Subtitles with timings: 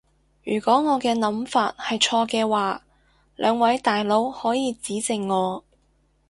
[0.43, 2.81] 如果我嘅諗法係錯嘅話，
[3.35, 5.63] 兩位大佬可以指正我